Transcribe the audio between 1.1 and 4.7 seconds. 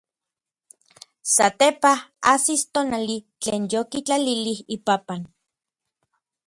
Satepaj ajsis tonali tlen yokitlalilij